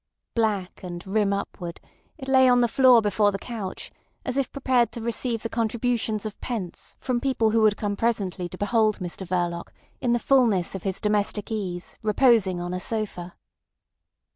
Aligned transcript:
Black, 0.33 0.81
and 0.81 1.05
rim 1.05 1.31
upward, 1.31 1.79
it 2.17 2.27
lay 2.27 2.49
on 2.49 2.61
the 2.61 2.67
floor 2.67 3.03
before 3.03 3.31
the 3.31 3.37
couch 3.37 3.91
as 4.25 4.35
if 4.35 4.51
prepared 4.51 4.91
to 4.93 4.99
receive 4.99 5.43
the 5.43 5.47
contributions 5.47 6.25
of 6.25 6.41
pence 6.41 6.95
from 6.97 7.21
people 7.21 7.51
who 7.51 7.61
would 7.61 7.77
come 7.77 7.95
presently 7.95 8.49
to 8.49 8.57
behold 8.57 8.97
Mr 8.97 9.27
Verloc 9.27 9.67
in 10.01 10.11
the 10.11 10.17
fullness 10.17 10.73
of 10.73 10.81
his 10.81 10.99
domestic 10.99 11.51
ease 11.51 11.99
reposing 12.01 12.59
on 12.59 12.73
a 12.73 12.79
sofa. 12.79 13.35